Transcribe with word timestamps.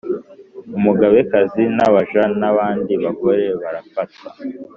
umugabekazi 0.77 1.63
n'abaja 1.75 2.23
n'abandi 2.39 2.93
bagore 3.03 3.45
barafatwa 3.61 4.29